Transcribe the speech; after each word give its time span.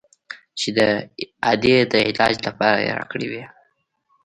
چې 0.59 0.67
د 0.77 0.79
ادې 1.51 1.77
د 1.91 1.93
علاج 2.07 2.35
لپاره 2.47 2.79
يې 2.85 2.91
راکړى 2.99 3.27
و. 3.31 3.33